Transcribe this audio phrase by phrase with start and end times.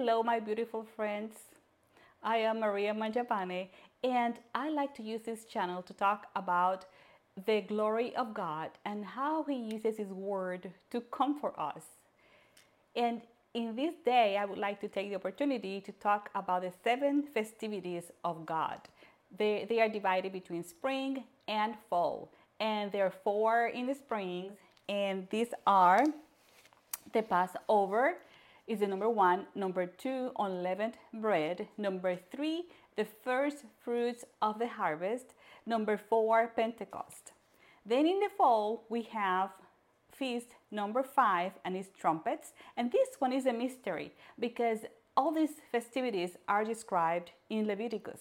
[0.00, 1.34] Hello, my beautiful friends.
[2.22, 3.68] I am Maria Manjapane,
[4.04, 6.84] and I like to use this channel to talk about
[7.46, 11.82] the glory of God and how He uses His Word to comfort us.
[12.94, 13.22] And
[13.54, 17.24] in this day, I would like to take the opportunity to talk about the seven
[17.34, 18.78] festivities of God.
[19.36, 22.30] They, they are divided between spring and fall,
[22.60, 24.52] and there are four in the springs,
[24.88, 26.04] and these are
[27.12, 28.18] the Passover
[28.68, 32.64] is the number one, number two, unleavened bread, number three,
[32.96, 35.34] the first fruits of the harvest,
[35.66, 37.32] number four, Pentecost.
[37.86, 39.50] Then in the fall, we have
[40.12, 42.52] feast number five, and it's trumpets.
[42.76, 44.80] And this one is a mystery because
[45.16, 48.20] all these festivities are described in Leviticus.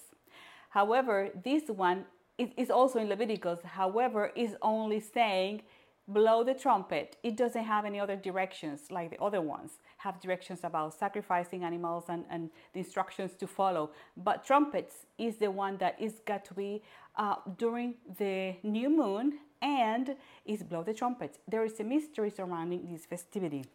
[0.69, 2.05] However, this one
[2.37, 5.63] is also in Leviticus, however, is only saying
[6.07, 7.17] blow the trumpet.
[7.23, 12.05] It doesn't have any other directions like the other ones have directions about sacrificing animals
[12.07, 13.91] and, and the instructions to follow.
[14.15, 16.81] But trumpets is the one that is got to be
[17.15, 21.39] uh, during the new moon and is blow the trumpet.
[21.47, 23.65] There is a mystery surrounding this festivity.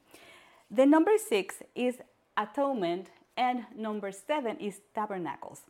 [0.70, 1.96] The number six is
[2.36, 5.62] atonement, and number seven is tabernacles.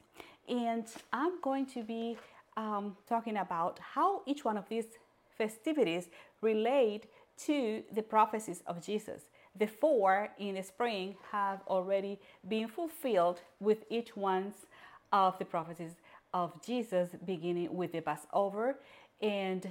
[0.48, 2.18] And I'm going to be
[2.56, 4.84] um, talking about how each one of these
[5.42, 6.04] festivities
[6.40, 7.04] relate
[7.46, 9.20] to the prophecies of Jesus.
[9.58, 14.54] The four in the spring have already been fulfilled with each one
[15.12, 15.94] of the prophecies
[16.32, 18.76] of Jesus, beginning with the Passover
[19.20, 19.68] and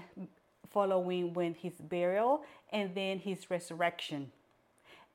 [0.71, 4.31] following when his burial and then his resurrection.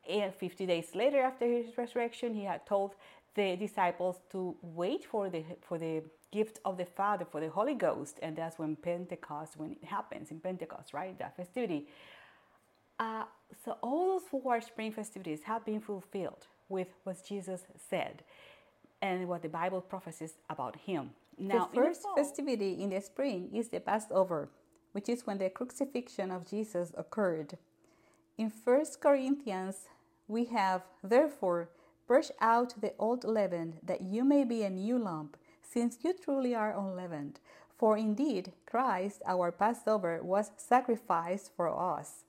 [0.08, 2.94] And 50 days later after his resurrection, he had told
[3.34, 7.74] the disciples to wait for the for the gift of the Father, for the Holy
[7.74, 11.18] Ghost, and that's when Pentecost, when it happens in Pentecost, right?
[11.18, 11.88] That festivity.
[12.98, 13.24] Uh,
[13.64, 18.22] so all those four spring festivities have been fulfilled with what Jesus said
[19.02, 21.10] and what the Bible prophesies about him.
[21.38, 24.48] Now, the first the festivity in the spring is the Passover,
[24.92, 27.58] which is when the crucifixion of Jesus occurred.
[28.38, 29.88] In 1 Corinthians,
[30.28, 31.68] we have, therefore,
[32.08, 35.36] purge out the old leaven, that you may be a new lump,
[35.68, 37.40] since you truly are unleavened.
[37.78, 42.24] For indeed, Christ, our Passover, was sacrificed for us.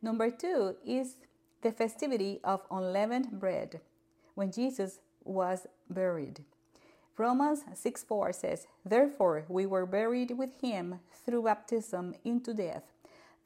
[0.00, 1.16] Number two is
[1.62, 3.80] the festivity of unleavened bread,
[4.34, 6.44] when Jesus was buried.
[7.16, 12.84] Romans 6 4 says, Therefore we were buried with him through baptism into death,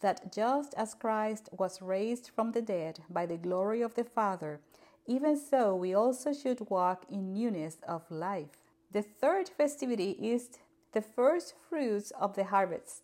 [0.01, 4.61] that just as Christ was raised from the dead by the glory of the Father,
[5.07, 8.62] even so we also should walk in newness of life.
[8.93, 10.59] The third festivity is
[10.93, 13.03] the first fruits of the harvest,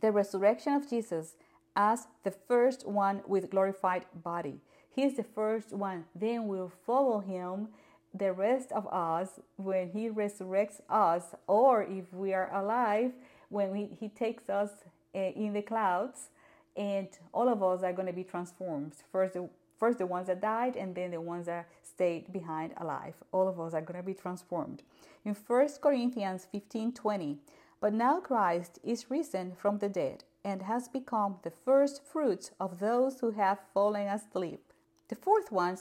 [0.00, 1.34] the resurrection of Jesus
[1.74, 4.60] as the first one with glorified body.
[4.94, 6.04] He is the first one.
[6.14, 7.68] Then we'll follow him
[8.14, 13.12] the rest of us when he resurrects us, or if we are alive,
[13.48, 14.70] when we, he takes us
[15.14, 16.30] uh, in the clouds,
[16.76, 18.94] and all of us are going to be transformed.
[19.12, 19.48] First the,
[19.80, 23.14] first, the ones that died, and then the ones that stayed behind alive.
[23.32, 24.82] All of us are going to be transformed.
[25.24, 27.38] In 1 Corinthians 15 20,
[27.80, 32.78] but now Christ is risen from the dead and has become the first fruits of
[32.78, 34.72] those who have fallen asleep.
[35.08, 35.78] The fourth one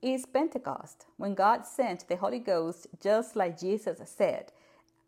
[0.00, 4.52] is Pentecost, when God sent the Holy Ghost, just like Jesus said.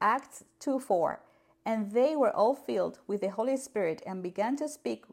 [0.01, 1.21] Acts 2 4.
[1.65, 5.05] And they were all filled with the Holy Spirit and began to speak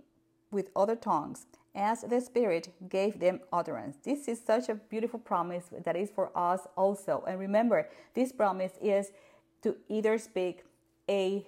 [0.50, 1.46] with other tongues
[1.78, 3.98] as the Spirit gave them utterance.
[4.04, 7.24] This is such a beautiful promise that is for us also.
[7.28, 9.12] And remember, this promise is
[9.62, 10.64] to either speak
[11.08, 11.46] a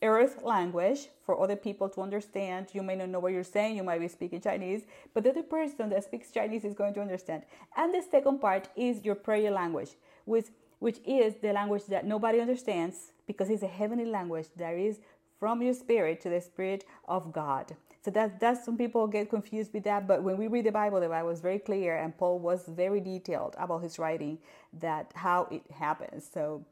[0.00, 2.68] earth language for other people to understand.
[2.72, 5.42] You may not know what you're saying, you might be speaking Chinese, but the other
[5.42, 7.42] person that speaks Chinese is going to understand.
[7.76, 9.90] And the second part is your prayer language,
[10.24, 10.46] which
[10.78, 14.98] which is the language that nobody understands because it's a heavenly language that is
[15.40, 17.74] from your spirit to the spirit of God.
[18.04, 21.00] So that that's some people get confused with that, but when we read the Bible,
[21.00, 24.38] the Bible is very clear, and Paul was very detailed about his writing
[24.80, 26.28] that how it happens.
[26.30, 26.66] So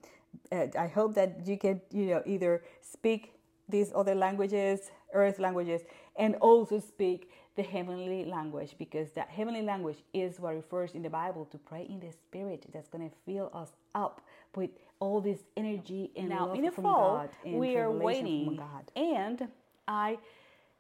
[0.51, 3.33] uh, I hope that you can, you know, either speak
[3.67, 5.81] these other languages, earth languages,
[6.17, 11.11] and also speak the heavenly language because that heavenly language is what refers in the
[11.11, 14.21] Bible to pray in the spirit that's going to fill us up
[14.55, 14.71] with
[15.01, 18.47] all this energy and now love in the from fall God and we are waiting
[18.47, 18.91] from God.
[18.97, 19.49] and
[19.89, 20.19] I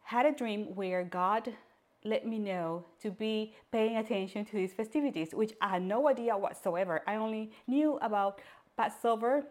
[0.05, 1.53] had a dream where God
[2.05, 6.37] let me know to be paying attention to these festivities which I had no idea
[6.37, 8.41] whatsoever I only knew about
[8.77, 9.45] Passover,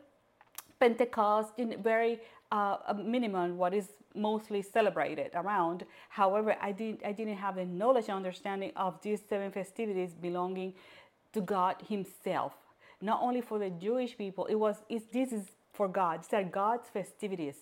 [0.79, 2.19] Pentecost, in very
[2.51, 5.85] uh, minimum what is mostly celebrated around.
[6.09, 10.73] However, I didn't I didn't have the knowledge and understanding of these seven festivities belonging
[11.33, 12.53] to God Himself.
[13.01, 16.23] Not only for the Jewish people, it was this is for God.
[16.23, 17.55] These are God's festivities.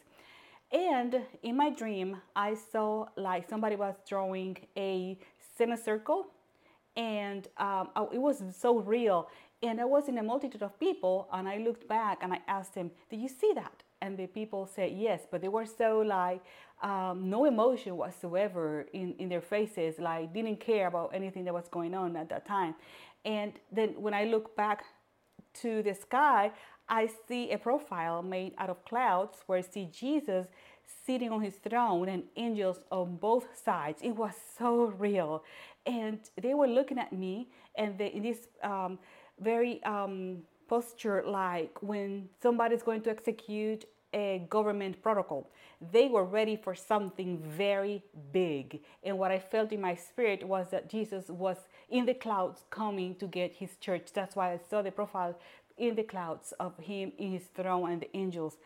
[0.71, 5.17] And in my dream, I saw like somebody was drawing a
[5.57, 6.27] semicircle,
[6.95, 9.29] and um, oh, it was so real.
[9.61, 12.75] And I was in a multitude of people, and I looked back and I asked
[12.75, 16.41] him, "Did you see that?" And the people said yes, but they were so like
[16.81, 21.67] um, no emotion whatsoever in, in their faces, like didn't care about anything that was
[21.67, 22.75] going on at that time.
[23.25, 24.85] And then when I look back
[25.61, 26.51] to the sky,
[26.89, 30.47] I see a profile made out of clouds where I see Jesus
[31.05, 33.99] sitting on his throne and angels on both sides.
[34.01, 35.43] It was so real.
[35.85, 38.99] And they were looking at me and they, in this um,
[39.39, 45.49] very um, posture like when somebody's going to execute a government protocol.
[45.91, 48.81] They were ready for something very big.
[49.03, 51.57] And what I felt in my spirit was that Jesus was
[51.89, 54.09] in the clouds coming to get his church.
[54.13, 55.37] That's why I saw the profile
[55.79, 58.57] in the clouds of him in his throne and the angels.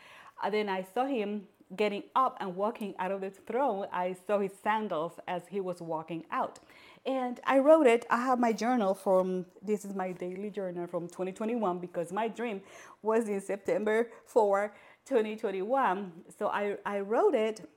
[0.44, 3.88] And then I saw him getting up and walking out of the throne.
[3.92, 6.60] I saw his sandals as he was walking out.
[7.06, 8.06] And I wrote it.
[8.10, 12.62] I have my journal from, this is my daily journal from 2021 because my dream
[13.02, 14.74] was in September 4,
[15.06, 16.12] 2021.
[16.38, 17.68] So I, I wrote it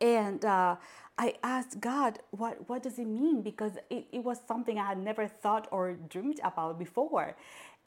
[0.00, 0.76] and uh,
[1.16, 3.42] I asked God, what, what does it mean?
[3.42, 7.36] Because it, it was something I had never thought or dreamed about before.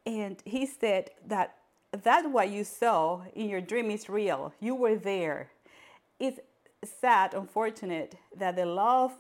[0.06, 1.58] And he said that
[1.92, 4.54] that what you saw in your dream is real.
[4.60, 5.50] You were there.
[6.20, 6.40] It's
[6.84, 9.12] sad, unfortunate, that the love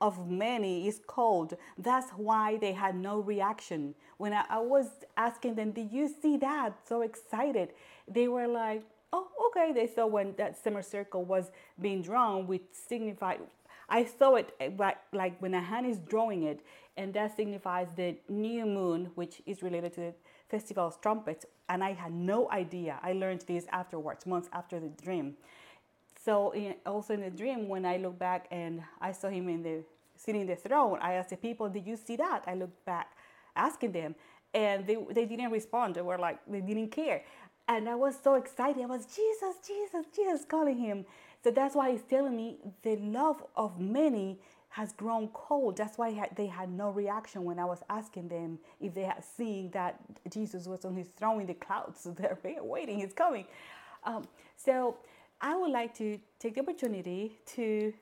[0.00, 1.54] of many is cold.
[1.78, 3.94] That's why they had no reaction.
[4.18, 6.74] When I, I was asking them, Did you see that?
[6.86, 7.70] So excited.
[8.08, 9.72] They were like, Oh, okay.
[9.72, 11.50] They saw when that semicircle was
[11.80, 13.40] being drawn, which signified
[13.88, 14.70] I saw it eh,
[15.12, 16.60] like when a hand is drawing it,
[16.96, 20.14] and that signifies the new moon, which is related to the
[20.48, 21.46] festival of trumpets.
[21.68, 22.98] And I had no idea.
[23.02, 25.36] I learned this afterwards, months after the dream.
[26.24, 29.62] So in, also in the dream, when I look back and I saw him in
[29.62, 29.84] the
[30.16, 33.12] sitting in the throne, I asked the people, "Did you see that?" I looked back,
[33.54, 34.14] asking them,
[34.52, 35.94] and they they didn't respond.
[35.94, 37.22] They were like they didn't care.
[37.68, 38.82] And I was so excited.
[38.82, 41.04] I was Jesus, Jesus, Jesus calling him.
[41.42, 44.38] So that's why he's telling me the love of many
[44.76, 45.78] has grown cold.
[45.78, 49.70] That's why they had no reaction when I was asking them if they had seen
[49.70, 49.98] that
[50.30, 52.00] Jesus was on his throne in the clouds.
[52.04, 53.46] So they're waiting, he's coming.
[54.04, 54.98] Um, so
[55.40, 57.94] I would like to take the opportunity to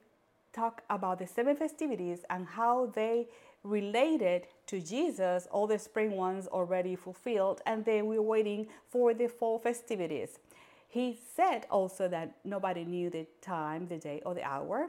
[0.53, 3.29] talk about the seven festivities and how they
[3.63, 9.29] related to Jesus, all the spring ones already fulfilled, and then we're waiting for the
[9.29, 10.41] fall festivities.
[10.89, 14.89] He said also that nobody knew the time, the day, or the hour,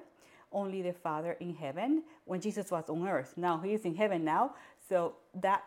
[0.55, 3.33] only the Father in heaven when Jesus was on earth.
[3.37, 4.55] Now he is in heaven now,
[4.89, 5.63] so that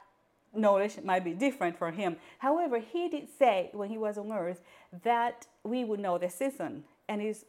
[0.54, 2.16] knowledge might be different for him.
[2.38, 4.60] However, he did say when he was on earth
[5.04, 7.44] that we would know the season, and his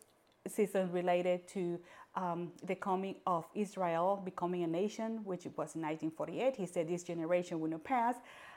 [0.47, 1.79] season related to
[2.15, 6.55] um, the coming of Israel becoming a nation, which was in 1948.
[6.55, 8.15] He said this generation will not pass.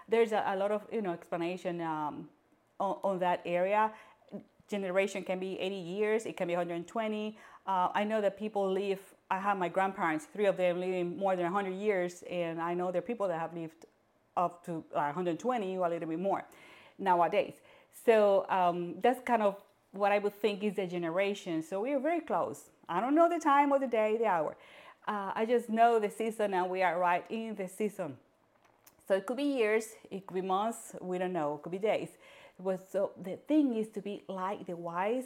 [0.09, 2.29] There's a, a lot of you know explanation um,
[2.81, 3.93] on, on that area
[4.69, 7.37] generation can be 80 years, it can be 120.
[7.67, 9.01] Uh, I know that people live,
[9.31, 12.91] I have my grandparents, three of them living more than 100 years, and I know
[12.91, 13.87] there are people that have lived
[14.37, 16.45] up to uh, 120 or a little bit more
[16.99, 17.55] nowadays.
[18.05, 19.57] So um, that's kind of
[19.93, 21.63] what I would think is the generation.
[21.63, 22.71] So we are very close.
[22.89, 24.57] I don't know the time or the day, the hour.
[25.07, 28.17] Uh, I just know the season, and we are right in the season.
[29.07, 31.79] So it could be years, it could be months, we don't know, it could be
[31.79, 32.11] days
[32.59, 35.25] was so the thing is to be like the wise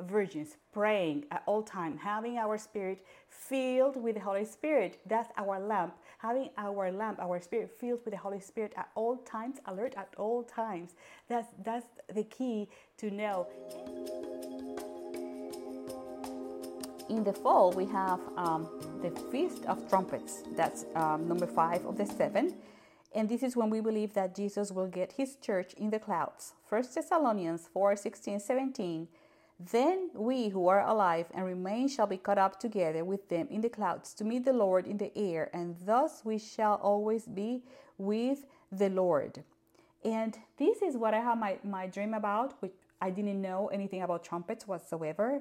[0.00, 3.04] virgins praying at all time having our spirit
[3.34, 5.00] filled with the holy spirit.
[5.06, 5.94] That's our lamp.
[6.18, 10.08] Having our lamp our spirit filled with the holy spirit at all times alert at
[10.16, 10.94] all times.
[11.28, 12.68] That's that's the key
[12.98, 13.46] to know.
[17.10, 18.68] In the fall we have um,
[19.02, 20.42] the feast of trumpets.
[20.56, 22.54] That's um, number five of the seven
[23.14, 26.52] and this is when we believe that Jesus will get his church in the clouds.
[26.68, 29.08] 1 Thessalonians 4 16, 17.
[29.70, 33.60] Then we who are alive and remain shall be caught up together with them in
[33.60, 37.62] the clouds to meet the Lord in the air, and thus we shall always be
[37.96, 39.44] with the Lord.
[40.04, 44.02] And this is what I have my, my dream about, which I didn't know anything
[44.02, 45.40] about trumpets whatsoever.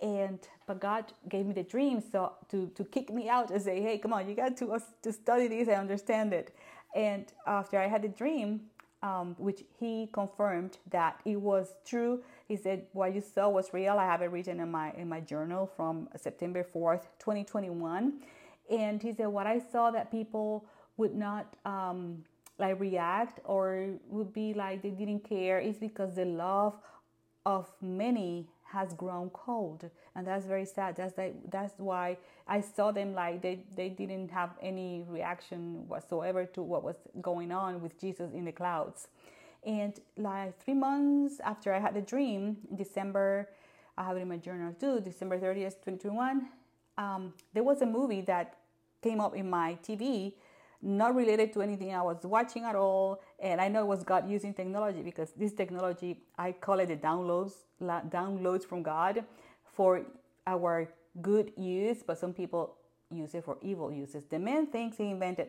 [0.00, 3.80] And but God gave me the dream so to, to kick me out and say,
[3.80, 6.54] hey, come on, you got to, uh, to study this and understand it.
[6.94, 8.60] And after I had the dream,
[9.02, 12.22] um, which he confirmed that it was true.
[12.48, 15.20] He said, "What you saw was real." I have it written in my in my
[15.20, 18.20] journal from September fourth, twenty twenty one,
[18.70, 20.64] and he said, "What I saw that people
[20.96, 22.24] would not." Um,
[22.58, 26.78] like react or would be like they didn't care is because the love
[27.44, 29.80] of many has grown cold
[30.14, 30.96] and that's very sad.
[30.96, 32.06] That's that that's why
[32.46, 36.96] i saw them like they they didn't have any reaction whatsoever to what was
[37.30, 39.08] going on with jesus in the clouds.
[39.66, 39.94] And
[40.28, 42.40] like three months after i had the dream
[42.70, 43.48] in december
[43.96, 46.48] i have it in my journal too december 30th 2021
[46.98, 48.46] um, there was a movie that
[49.02, 50.34] came up in my tv
[50.84, 53.20] not related to anything I was watching at all.
[53.40, 56.96] And I know it was God using technology because this technology, I call it the
[56.96, 59.24] downloads, downloads from God
[59.64, 60.02] for
[60.46, 60.88] our
[61.22, 62.74] good use, but some people
[63.10, 64.24] use it for evil uses.
[64.24, 65.48] The man thinks he invented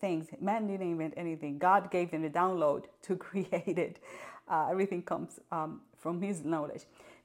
[0.00, 0.28] things.
[0.40, 1.58] Man didn't invent anything.
[1.58, 3.98] God gave them the download to create it.
[4.48, 6.82] Uh, everything comes um, from his knowledge.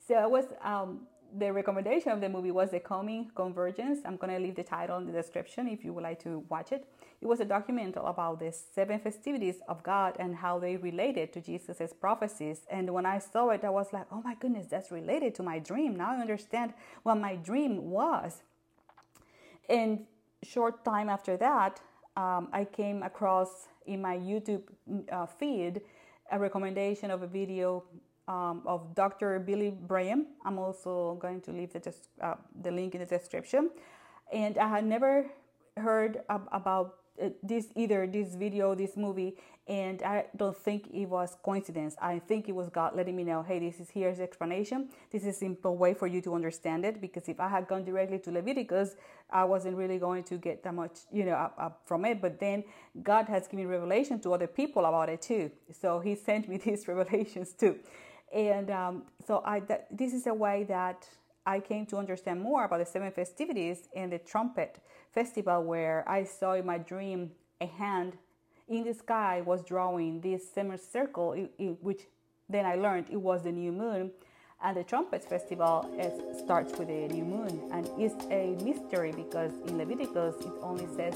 [0.08, 1.02] So I was um,
[1.38, 4.00] the recommendation of the movie was The Coming Convergence.
[4.06, 6.72] I'm going to leave the title in the description if you would like to watch
[6.72, 6.88] it.
[7.22, 11.42] It was a documental about the seven festivities of God and how they related to
[11.42, 12.62] Jesus' prophecies.
[12.70, 15.60] And when I saw it, I was like, oh my goodness, that's related to my
[15.60, 15.96] dream.
[15.96, 16.74] Now I understand
[17.04, 18.44] what my dream was.
[19.70, 20.06] And
[20.44, 21.80] short time after that,
[22.18, 24.64] um, I came across in my YouTube
[25.12, 25.82] uh, feed
[26.32, 27.84] a recommendation of a video
[28.32, 29.40] um, of Dr.
[29.40, 30.28] Billy Graham.
[30.46, 33.72] I'm also going to leave the, uh, the link in the description.
[34.32, 35.26] And I had never
[35.76, 39.36] heard ab- about uh, this either this video this movie
[39.68, 43.44] and i don't think it was coincidence i think it was god letting me know
[43.44, 46.86] hey this is here's the explanation this is a simple way for you to understand
[46.86, 48.96] it because if i had gone directly to leviticus
[49.30, 52.40] i wasn't really going to get that much you know up, up from it but
[52.40, 52.64] then
[53.04, 56.88] god has given revelation to other people about it too so he sent me these
[56.88, 57.78] revelations too
[58.34, 61.08] and um, so I, that, this is a way that
[61.46, 64.80] I came to understand more about the seven festivities and the trumpet
[65.14, 68.18] festival, where I saw in my dream a hand
[68.68, 71.48] in the sky was drawing this semicircle,
[71.82, 72.04] which
[72.50, 74.12] then I learned it was the new moon.
[74.64, 75.90] And the trumpets festival
[76.38, 81.16] starts with the new moon, and it's a mystery because in Leviticus it only says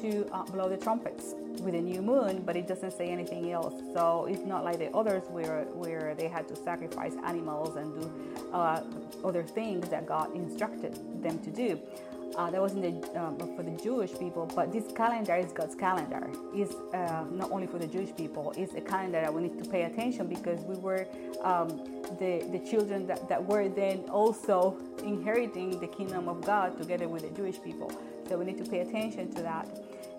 [0.00, 3.74] to uh, blow the trumpets with a new moon, but it doesn't say anything else.
[3.94, 8.12] So it's not like the others where where they had to sacrifice animals and do
[8.52, 8.82] uh,
[9.24, 11.80] other things that God instructed them to do.
[12.36, 15.76] Uh, that was in the um, for the Jewish people, but this calendar is God's
[15.76, 16.28] calendar.
[16.52, 18.52] It's uh, not only for the Jewish people.
[18.56, 21.06] It's a calendar that we need to pay attention because we were
[21.42, 21.68] um,
[22.18, 27.22] the the children that, that were then also inheriting the kingdom of God together with
[27.22, 27.92] the Jewish people.
[28.28, 29.68] So we need to pay attention to that.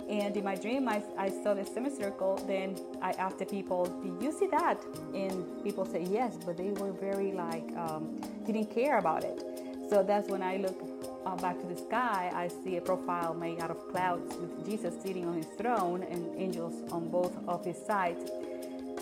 [0.10, 2.44] And in my dream, I, I saw the semicircle.
[2.48, 4.80] Then I asked the people, Did you see that?
[5.14, 9.44] And people said yes, but they were very like, um, didn't care about it.
[9.90, 10.80] So that's when I look
[11.26, 14.94] uh, back to the sky, I see a profile made out of clouds with Jesus
[15.02, 18.30] sitting on his throne and angels on both of his sides.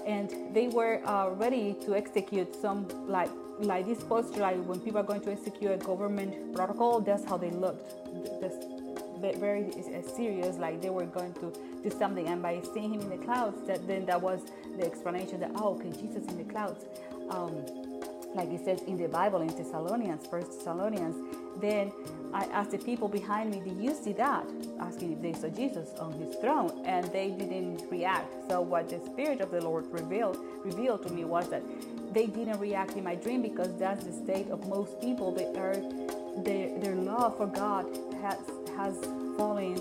[0.06, 3.30] And they were uh, ready to execute some like
[3.60, 7.38] like this posture, like when people are going to execute a government protocol, that's how
[7.38, 7.94] they looked.
[8.42, 8.58] That's
[9.32, 9.72] very
[10.16, 12.28] serious, like they were going to do something.
[12.28, 14.42] And by seeing him in the clouds, that then that was
[14.78, 16.86] the explanation that oh, okay, Jesus in the clouds,
[17.30, 17.66] um,
[18.36, 21.16] like it says in the Bible in Thessalonians, First Thessalonians.
[21.62, 21.92] Then
[22.34, 24.46] I asked the people behind me, "Did you see that?"
[24.80, 28.34] Asking if they saw Jesus on his throne, and they didn't react.
[28.50, 31.64] So what the Spirit of the Lord revealed revealed to me was that
[32.14, 35.32] they didn't react in my dream because that's the state of most people.
[35.32, 35.76] They are
[36.38, 37.86] their, their love for God
[38.22, 38.38] has
[38.78, 38.98] has
[39.38, 39.76] fallen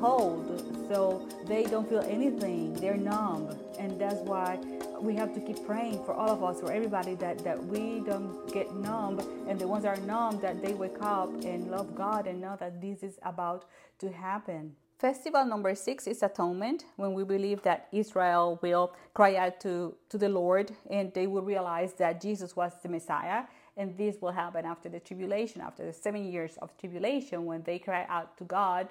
[0.00, 2.74] cold, so they don't feel anything.
[2.74, 4.58] They're numb, and that's why
[5.00, 8.52] we have to keep praying for all of us, for everybody, that that we don't
[8.52, 12.26] get numb, and the ones that are numb, that they wake up and love God
[12.26, 13.66] and know that this is about
[13.98, 14.74] to happen.
[14.98, 20.16] Festival number six is atonement, when we believe that Israel will cry out to, to
[20.16, 23.44] the Lord and they will realize that Jesus was the Messiah
[23.76, 27.78] and this will happen after the tribulation, after the seven years of tribulation, when they
[27.78, 28.88] cry out to God.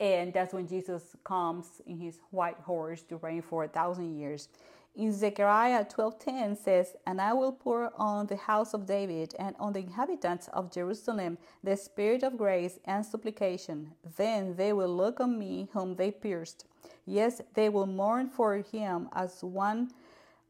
[0.00, 4.48] And that's when Jesus comes in his white horse to reign for a thousand years.
[4.94, 9.72] In Zechariah 12:10 says, "And I will pour on the house of David and on
[9.72, 13.94] the inhabitants of Jerusalem the spirit of grace and supplication.
[14.16, 16.66] Then they will look on me whom they pierced.
[17.06, 19.92] Yes, they will mourn for him as one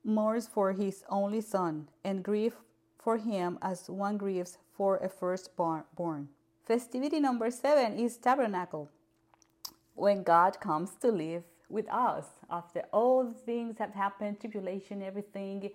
[0.04, 2.56] mourns for his only son, and grieve
[3.02, 6.28] for him as one grieves for a firstborn.
[6.64, 8.88] Festivity number seven is tabernacle.
[9.94, 15.70] When God comes to live with us after all the things have happened, tribulation, everything,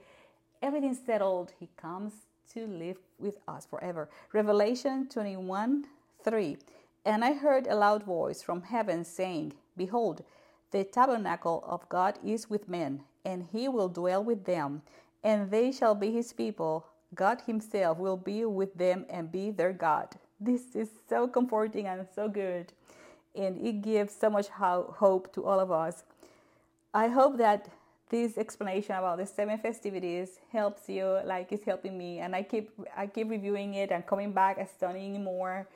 [0.62, 1.52] everything's settled.
[1.60, 2.14] He comes
[2.54, 4.10] to live with us forever.
[4.32, 5.86] Revelation 21
[6.24, 6.58] 3.
[7.06, 10.24] And I heard a loud voice from heaven saying, Behold,
[10.72, 14.82] the tabernacle of God is with men, and he will dwell with them,
[15.24, 16.86] and they shall be his people.
[17.16, 20.16] God himself will be with them and be their God.
[20.40, 22.74] This is so comforting and so good,
[23.36, 26.04] and it gives so much hope to all of us.
[26.94, 27.70] I hope that
[28.10, 32.72] this explanation about the seven festivities helps you like it's helping me and i keep
[32.96, 35.68] i keep reviewing it and coming back and studying more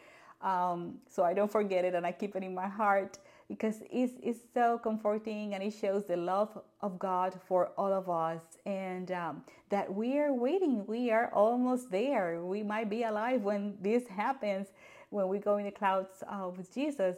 [0.42, 3.18] um, so i don't forget it and i keep it in my heart
[3.52, 8.10] because it's, it's so comforting and it shows the love of god for all of
[8.10, 13.42] us and um, that we are waiting we are almost there we might be alive
[13.42, 14.68] when this happens
[15.10, 17.18] when we go in the clouds uh, with jesus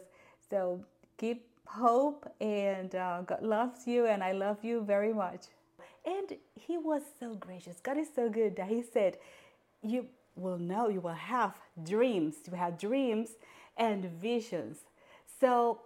[0.50, 0.84] so
[1.18, 5.46] keep hope and uh, God loves you and I love you very much.
[6.06, 7.80] And he was so gracious.
[7.82, 9.18] God is so good that he said,
[9.82, 12.36] You will know, you will have dreams.
[12.50, 13.30] You have dreams
[13.76, 14.78] and visions.
[15.40, 15.80] So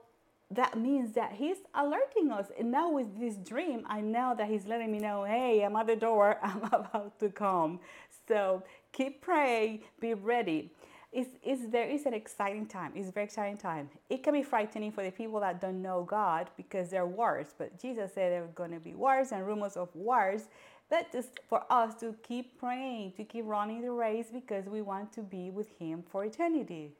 [0.50, 2.46] that means that he's alerting us.
[2.58, 5.86] And now with this dream, I know that he's letting me know, hey, I'm at
[5.86, 7.80] the door, I'm about to come.
[8.26, 8.62] So
[8.92, 10.70] keep praying, be ready.
[11.10, 12.92] It's, it's very it's an exciting time.
[12.94, 13.88] It's very exciting time.
[14.10, 17.54] It can be frightening for the people that don't know god because there are wars
[17.56, 20.48] but jesus said there are going to be wars and rumors of wars.
[20.90, 25.12] But just for us to keep praying to keep running the race because we want
[25.14, 26.92] to be with him for eternity.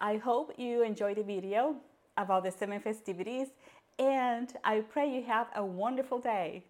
[0.00, 1.76] I hope you enjoyed the video
[2.18, 3.48] about the seven festivities
[3.98, 6.62] and i pray you have a wonderful day